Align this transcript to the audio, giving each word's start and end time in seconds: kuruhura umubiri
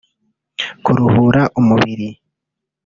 kuruhura 0.83 1.41
umubiri 1.59 2.07